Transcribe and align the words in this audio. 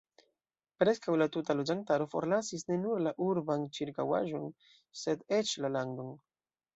Preskaŭ 0.83 1.17
la 1.21 1.25
tuta 1.33 1.55
loĝantaro 1.57 2.07
forlasis 2.13 2.65
ne 2.71 2.77
nur 2.85 3.03
la 3.07 3.13
urban 3.25 3.65
ĉirkaŭaĵon, 3.79 4.49
sed 5.03 5.23
eĉ 5.41 5.53
la 5.67 5.71
landon. 5.75 6.11